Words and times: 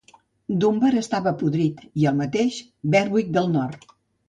Dunbar 0.63 0.89
estava 1.01 1.33
podrit 1.43 1.85
i 2.05 2.09
el 2.13 2.19
mateix 2.23 2.59
Berwick 2.97 3.33
del 3.39 3.55
Nord. 3.61 3.89